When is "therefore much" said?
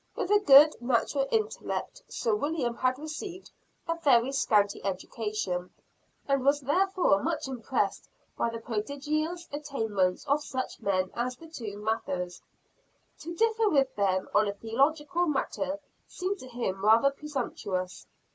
6.61-7.47